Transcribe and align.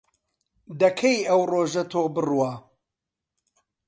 دەکەی 0.81 1.17
ئەو 1.29 1.41
ڕۆژە 1.51 1.83
تۆ 1.91 2.01
بڕوا 2.13 2.51